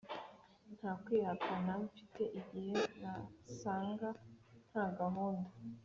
ntakwihangana 0.77 1.73
mfite 1.85 2.21
igihe 2.39 2.75
nasanga 3.01 4.07
ntagahunda. 4.69 5.49